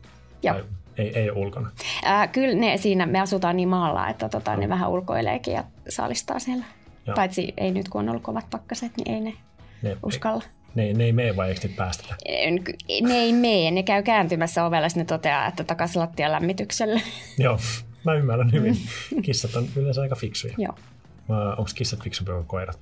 Joo. 0.43 0.55
Ei, 0.97 1.19
ei 1.19 1.31
ulkona? 1.31 1.71
Ää, 2.03 2.27
kyllä 2.27 2.55
ne 2.55 2.77
siinä, 2.77 3.05
me 3.05 3.19
asutaan 3.19 3.55
niin 3.55 3.69
maalla, 3.69 4.09
että 4.09 4.29
tota, 4.29 4.55
ne 4.55 4.69
vähän 4.69 4.89
ulkoileekin 4.89 5.53
ja 5.53 5.63
saalistaa 5.89 6.39
siellä. 6.39 6.65
Joo. 7.07 7.15
Paitsi 7.15 7.53
ei 7.57 7.71
nyt 7.71 7.89
kun 7.89 8.01
on 8.01 8.09
ollut 8.09 8.23
kovat 8.23 8.49
pakkaset, 8.49 8.91
niin 8.97 9.11
ei 9.11 9.21
ne, 9.21 9.33
ne 9.81 9.97
uskalla. 10.03 10.43
Ne, 10.75 10.93
ne 10.93 11.03
ei 11.03 11.13
mene 11.13 11.35
vai 11.35 11.49
eikö 11.49 11.69
päästetä? 11.75 12.15
Ne 13.01 13.15
ei 13.15 13.33
mene, 13.33 13.71
ne 13.71 13.83
käy 13.83 14.03
kääntymässä 14.03 14.65
ovella, 14.65 14.87
ne 14.95 15.05
toteaa, 15.05 15.47
että 15.47 15.63
takaisin 15.63 16.01
lattian 16.01 16.31
lämmitykselle. 16.31 17.01
Joo, 17.37 17.59
mä 18.05 18.13
ymmärrän 18.13 18.51
hyvin. 18.51 18.77
Kissat 19.25 19.55
on 19.55 19.67
yleensä 19.75 20.01
aika 20.01 20.15
fiksuja. 20.15 20.53
Joo. 20.57 20.75
Onko 21.29 21.71
kissat 21.75 22.03
fiksumpi 22.03 22.31
kuin 22.31 22.45
koirat? 22.45 22.79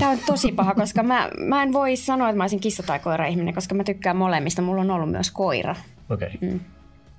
Tämä 0.00 0.12
on 0.12 0.18
tosi 0.26 0.52
paha, 0.52 0.74
koska 0.74 1.02
mä, 1.02 1.30
mä 1.38 1.62
en 1.62 1.72
voi 1.72 1.96
sanoa, 1.96 2.28
että 2.28 2.36
mä 2.36 2.42
olisin 2.42 2.60
kissa- 2.60 2.82
tai 2.82 2.98
koira-ihminen, 2.98 3.54
koska 3.54 3.74
mä 3.74 3.84
tykkään 3.84 4.16
molemmista. 4.16 4.62
Mulla 4.62 4.80
on 4.80 4.90
ollut 4.90 5.10
myös 5.10 5.30
koira. 5.30 5.76
Okei. 6.10 6.30
Okay. 6.34 6.50
Mm. 6.50 6.60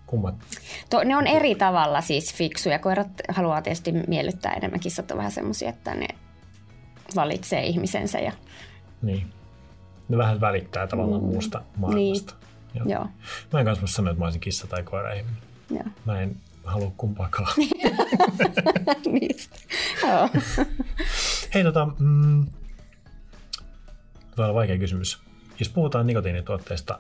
Kummat? 0.06 0.36
To, 0.90 1.04
ne 1.04 1.16
on 1.16 1.28
eri 1.28 1.56
tavalla 1.56 2.02
siis 2.02 2.34
fiksuja. 2.34 2.80
Koirat 2.80 3.08
haluaa 3.30 3.62
tietysti 3.62 3.92
miellyttää 4.08 4.54
enemmän. 4.54 4.80
Kissat 4.80 5.12
on 5.12 5.18
vähän 5.18 5.32
semmoisia, 5.32 5.70
että 5.70 5.96
ne 5.96 6.08
valitsee 7.16 7.66
ihmisensä. 7.66 8.20
Ja... 8.20 8.32
Niin. 9.02 9.28
Ne 10.10 10.18
vähän 10.18 10.42
välittää 10.42 10.88
tavallaan 10.88 11.22
mm. 11.22 11.28
muusta 11.28 11.62
maailmasta. 11.78 12.34
Niin. 12.74 12.86
Joo. 12.86 12.86
Joo. 12.88 13.08
Mä 13.54 13.60
en 13.60 13.66
kanssa 13.66 13.88
sanoa, 13.88 14.12
että 14.12 14.20
mä 14.20 14.26
olisin 14.26 14.42
kissa 14.42 14.68
tai 14.68 14.84
koira 14.84 15.14
ihminen. 15.14 15.42
Joo. 15.70 15.84
Mä 16.06 16.22
en 16.22 16.36
halua 16.64 16.92
kumpaakaan. 16.98 17.54
Niistä. 19.20 19.56
Hei 21.54 21.64
tota, 21.64 21.88
mm, 22.00 22.46
On 24.50 24.55
vaikea 24.55 24.77
kysymys. 24.77 25.19
Jos 25.60 25.69
puhutaan 25.69 26.07
nikotiinituotteista, 26.07 27.00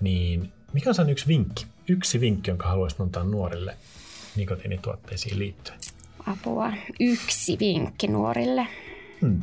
niin 0.00 0.52
mikä 0.72 0.90
on 0.90 0.94
sen 0.94 1.10
yksi 1.10 1.28
vinkki? 1.28 1.66
Yksi 1.88 2.20
vinkki, 2.20 2.50
jonka 2.50 2.68
haluaisit 2.68 3.00
antaa 3.00 3.24
nuorille 3.24 3.76
nikotiinituotteisiin 4.36 5.38
liittyen. 5.38 5.78
Apua. 6.26 6.72
Yksi 7.00 7.56
vinkki 7.60 8.08
nuorille. 8.08 8.66
Hmm. 9.20 9.42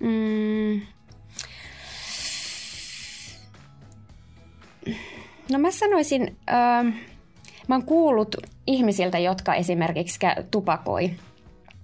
Mm. 0.00 0.80
No 5.50 5.58
mä 5.58 5.70
sanoisin, 5.70 6.36
äh, 6.50 6.94
mä 7.68 7.74
oon 7.74 7.84
kuullut 7.84 8.36
ihmisiltä, 8.66 9.18
jotka 9.18 9.54
esimerkiksi 9.54 10.18
tupakoi 10.50 11.10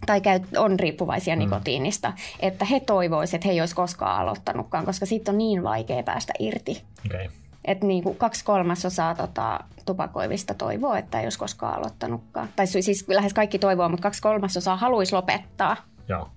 tai 0.06 0.20
on 0.58 0.80
riippuvaisia 0.80 1.36
mm. 1.36 1.38
nikotiinista, 1.38 2.12
että 2.40 2.64
he 2.64 2.80
toivoisivat, 2.80 3.34
että 3.34 3.48
he 3.48 3.52
ei 3.52 3.60
olisi 3.60 3.74
koskaan 3.74 4.20
aloittanutkaan, 4.20 4.84
koska 4.84 5.06
siitä 5.06 5.30
on 5.30 5.38
niin 5.38 5.62
vaikea 5.62 6.02
päästä 6.02 6.32
irti. 6.38 6.82
Okay. 7.06 7.26
Että 7.64 7.86
niin 7.86 8.02
kuin 8.02 8.16
kaksi 8.16 8.44
kolmasosaa 8.44 9.14
tota, 9.14 9.60
tupakoivista 9.86 10.54
toivoo, 10.54 10.94
että 10.94 11.20
ei 11.20 11.26
olisi 11.26 11.38
koskaan 11.38 11.78
aloittanutkaan. 11.78 12.48
Tai 12.56 12.66
siis 12.66 13.08
lähes 13.08 13.34
kaikki 13.34 13.58
toivoo, 13.58 13.88
mutta 13.88 14.02
kaksi 14.02 14.22
kolmasosaa 14.22 14.76
haluaisi 14.76 15.14
lopettaa. 15.14 15.76
Joo. 16.08 16.28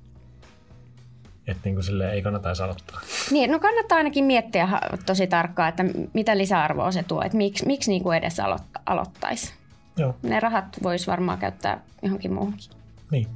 Että 1.47 1.61
niin 1.65 1.75
kuin 1.75 1.83
silleen 1.83 2.13
ei 2.13 2.21
kannata 2.21 2.49
edes 2.49 2.61
aloittaa. 2.61 3.01
Niin, 3.31 3.51
no 3.51 3.59
kannattaa 3.59 3.97
ainakin 3.97 4.25
miettiä 4.25 4.69
tosi 5.05 5.27
tarkkaan, 5.27 5.69
että 5.69 5.85
mitä 6.13 6.37
lisäarvoa 6.37 6.91
se 6.91 7.03
tuo, 7.03 7.21
että 7.21 7.37
miksi, 7.37 7.65
miksi 7.65 7.91
niin 7.91 8.03
kuin 8.03 8.17
edes 8.17 8.39
aloitt- 8.39 8.81
aloittaisi. 8.85 9.53
Joo. 9.97 10.15
Ne 10.23 10.39
rahat 10.39 10.65
voisi 10.83 11.07
varmaan 11.07 11.37
käyttää 11.37 11.81
johonkin 12.01 12.33
muuhunkin. 12.33 12.69
Niin, 13.11 13.27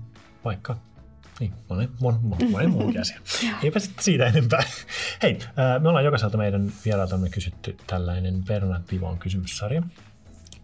vaikka 0.46 0.78
niin, 1.40 1.54
monen, 1.70 1.90
mon, 2.02 2.20
mon, 2.22 2.52
monen 2.52 2.70
muunkin 2.70 3.02
asia. 3.02 3.20
Eipä 3.64 3.80
sitten 3.80 4.04
siitä 4.04 4.26
enempää. 4.26 4.64
Hei, 5.22 5.40
me 5.80 5.90
ollaan 5.90 6.06
jokaiselta 6.06 6.38
meidän 6.38 6.72
vierailtamme 6.86 7.30
kysytty 7.30 7.78
tällainen 7.88 8.44
Bernard 8.44 8.84
Pivon 8.90 9.20
kysymyssarja. 9.20 9.84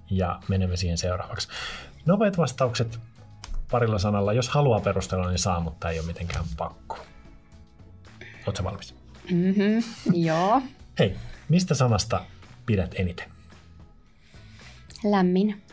Ja 0.10 0.40
menemme 0.48 0.78
siihen 0.78 0.98
seuraavaksi. 0.98 1.48
Nopeat 2.06 2.38
vastaukset 2.38 3.00
parilla 3.72 4.00
sanalla. 4.00 4.34
Jos 4.34 4.50
haluaa 4.50 4.80
perustella, 4.80 5.30
niin 5.30 5.40
saa, 5.40 5.60
mutta 5.60 5.90
ei 5.90 6.00
ole 6.00 6.08
mitenkään 6.08 6.46
pakko. 6.58 7.00
Oletko 8.46 8.64
valmis? 8.64 8.96
Mm-hmm, 9.32 9.84
joo. 10.14 10.62
Hei, 11.00 11.16
mistä 11.50 11.76
sanasta 11.76 12.26
pidät 12.66 12.96
eniten? 12.98 13.30
Lämmin. 15.04 15.64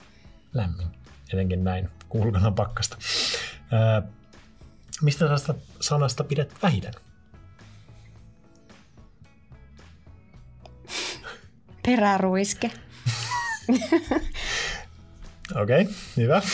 Lämmin. 0.53 0.87
Etenkin 1.33 1.65
näin, 1.65 1.91
ulkona 2.11 2.51
pakkasta. 2.51 2.97
Ää, 3.75 4.03
mistä 5.03 5.29
tästä 5.29 5.55
sanasta 5.81 6.25
pidät 6.25 6.55
vähiten? 6.63 6.95
Peräruiske. 11.87 12.71
Okei, 15.63 15.83
okay, 15.83 15.95
hyvä. 16.17 16.43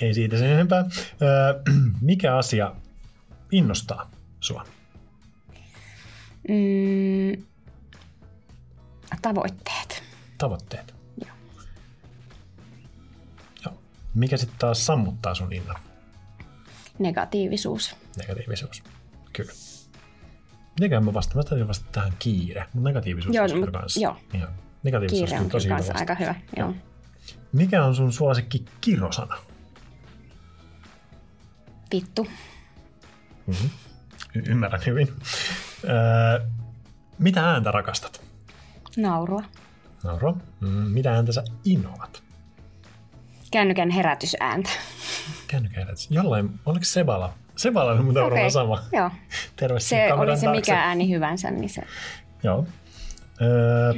Ei 0.00 0.14
siitä 0.14 0.38
sen 0.38 0.50
enempää. 0.50 0.84
Öö, 1.22 1.62
mikä 2.00 2.36
asia 2.36 2.74
innostaa 3.52 4.10
sua? 4.40 4.66
Mm, 6.48 7.44
tavoitteet. 9.22 10.02
Tavoitteet? 10.38 10.93
Mikä 14.14 14.36
sitten 14.36 14.58
taas 14.58 14.86
sammuttaa 14.86 15.34
sun 15.34 15.52
innon? 15.52 15.76
Negatiivisuus. 16.98 17.96
Negatiivisuus, 18.16 18.82
kyllä. 19.32 19.52
Mitenkään 20.74 21.04
mä 21.04 21.14
vastaan? 21.14 21.36
Mä 21.36 21.42
täytyy 21.42 21.68
vastata 21.68 21.90
tähän 21.92 22.12
kiire, 22.18 22.66
mutta 22.72 22.88
negatiivisuus 22.88 23.34
joo, 23.34 23.44
on 23.44 23.72
kanssa. 23.72 24.00
Joo. 24.00 24.16
Ihan. 24.34 24.48
Negatiivisuus 24.82 25.30
kiire 25.30 25.44
on 25.44 25.50
tosi 25.50 25.68
kanssa 25.68 25.92
aika 25.96 26.14
hyvä. 26.14 26.34
Joo. 26.56 26.74
Mikä 27.52 27.84
on 27.84 27.94
sun 27.94 28.12
suosikki 28.12 28.64
kirosana? 28.80 29.36
Vittu. 31.92 32.26
Mm-hmm. 33.46 33.70
Y- 34.34 34.42
ymmärrän 34.46 34.80
hyvin. 34.86 35.12
Öö, 35.84 36.46
mitä 37.18 37.50
ääntä 37.50 37.70
rakastat? 37.70 38.22
Naurua. 38.96 39.42
Nauro. 40.04 40.36
Mm, 40.60 40.68
mitä 40.68 41.14
ääntä 41.14 41.32
sä 41.32 41.44
inhoat? 41.64 42.23
Kännykän 43.54 43.90
herätysääntä. 43.90 44.70
Kännykän 45.48 45.82
herätys. 45.82 46.10
Jollain, 46.10 46.60
oliko 46.66 46.84
Sebala? 46.84 47.34
Sebala 47.56 47.92
on 47.92 48.04
muuten 48.04 48.22
okay. 48.22 48.50
sama. 48.50 48.82
Joo. 48.92 49.10
Terve 49.56 49.80
Se 49.80 50.12
oli 50.12 50.36
se 50.36 50.44
taakse. 50.44 50.50
mikä 50.50 50.80
ääni 50.80 51.10
hyvänsä, 51.10 51.50
niin 51.50 51.70
se... 51.70 51.82
Joo. 52.42 52.66
Öö, 53.42 53.94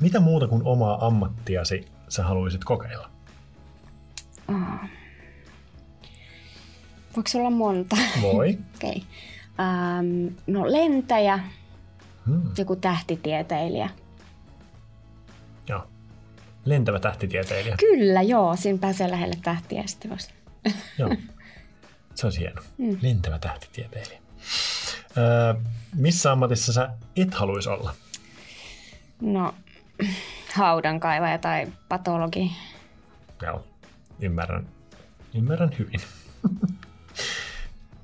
mitä 0.00 0.20
muuta 0.20 0.48
kuin 0.48 0.62
omaa 0.64 1.06
ammattiasi 1.06 1.88
sä 2.08 2.24
haluaisit 2.24 2.64
kokeilla? 2.64 3.10
Oh. 4.48 4.88
Voiko 7.16 7.30
olla 7.34 7.50
monta? 7.50 7.96
Voi. 8.22 8.58
Okei. 8.76 8.90
Okay. 8.90 9.00
Um, 9.98 10.34
no 10.46 10.72
lentäjä, 10.72 11.38
Hmm. 12.26 12.42
joku 12.58 12.76
tähtitieteilijä. 12.76 13.90
Lentävä 16.64 16.98
tähtitieteilijä. 17.00 17.76
Kyllä, 17.76 18.22
joo. 18.22 18.56
Siinä 18.56 18.78
pääsee 18.78 19.10
lähelle 19.10 19.36
tähtiä 19.42 19.82
sitten 19.86 20.10
vasta. 20.10 20.34
Joo. 20.98 21.10
Se 22.14 22.26
olisi 22.26 22.40
hieno. 22.40 22.62
Mm. 22.78 22.96
Lentävä 23.02 23.38
tähtitieteilijä. 23.38 24.20
Öö, 25.18 25.54
missä 25.94 26.32
ammatissa 26.32 26.72
sä 26.72 26.90
et 27.16 27.34
haluaisi 27.34 27.68
olla? 27.68 27.94
No, 29.20 29.54
haudankaivaja 30.54 31.38
tai 31.38 31.66
patologi. 31.88 32.52
Joo. 33.42 33.64
Ymmärrän. 34.20 34.66
Ymmärrän 35.34 35.70
hyvin. 35.78 36.00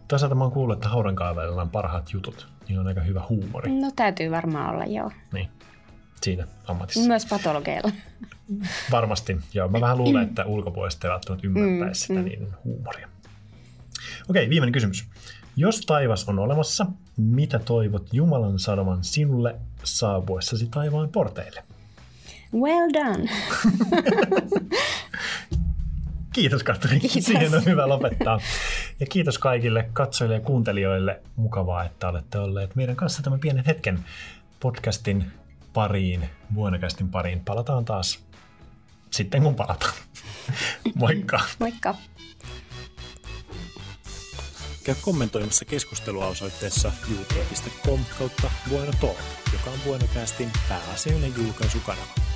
Toisaalta 0.08 0.34
mä 0.34 0.44
oon 0.44 0.52
kuullut, 0.52 0.76
että 0.76 0.88
haudankaivajilla 0.88 1.62
on 1.62 1.70
parhaat 1.70 2.12
jutut. 2.12 2.48
Niillä 2.68 2.80
on 2.80 2.88
aika 2.88 3.00
hyvä 3.00 3.22
huumori. 3.28 3.80
No 3.80 3.90
täytyy 3.96 4.30
varmaan 4.30 4.74
olla, 4.74 4.84
joo. 4.84 5.10
Niin. 5.32 5.48
Siinä 6.26 6.46
ammatissa. 6.66 7.00
Myös 7.08 7.26
patologeilla. 7.26 7.92
Varmasti, 8.90 9.36
joo. 9.54 9.68
Mä 9.68 9.80
vähän 9.80 9.98
luulen, 9.98 10.22
että 10.28 10.44
ulkopuolista 10.44 11.06
ei 11.06 11.12
välttämättä 11.12 11.46
ymmärtäisi 11.46 12.00
sitä 12.00 12.14
Mm, 12.14 12.18
mm. 12.18 12.24
niiden 12.24 12.48
huumoria. 12.64 13.08
Okei, 14.30 14.50
viimeinen 14.50 14.72
kysymys. 14.72 15.04
Jos 15.56 15.80
taivas 15.80 16.28
on 16.28 16.38
olemassa, 16.38 16.86
mitä 17.16 17.58
toivot 17.58 18.08
Jumalan 18.12 18.58
sanoman 18.58 19.04
sinulle 19.04 19.54
saapuessasi 19.84 20.66
taivaan 20.70 21.08
porteille? 21.08 21.64
Well 22.54 22.90
done. 22.92 23.28
Kiitos 26.34 26.62
Katri, 26.62 27.00
Kiitos. 27.00 27.24
siihen 27.24 27.54
on 27.54 27.64
hyvä 27.64 27.88
lopettaa. 27.88 28.40
Ja 29.00 29.06
kiitos 29.06 29.38
kaikille 29.38 29.90
katsojille 29.92 30.34
ja 30.34 30.40
kuuntelijoille. 30.40 31.20
Mukavaa, 31.36 31.84
että 31.84 32.08
olette 32.08 32.38
olleet 32.38 32.74
meidän 32.76 32.96
kanssa 32.96 33.22
tämän 33.22 33.40
pienen 33.40 33.64
hetken 33.66 34.04
podcastin 34.60 35.32
pariin, 35.76 36.30
Vuonacastin 36.54 37.08
pariin. 37.08 37.40
Palataan 37.44 37.84
taas 37.84 38.24
sitten 39.10 39.42
kun 39.42 39.54
palataan. 39.54 39.94
Moikka! 40.94 41.40
Moikka. 41.58 41.94
Käy 44.84 44.94
kommentoimassa 45.00 45.64
keskustelua 45.64 46.26
osoitteessa 46.26 46.92
youtube.com 47.10 48.00
kautta 48.18 48.50
Bueno 48.70 48.92
Talk, 49.00 49.18
joka 49.52 49.70
on 49.70 49.78
Buenocastin 49.84 50.50
pääasiallinen 50.68 51.32
julkaisukanava. 51.36 52.35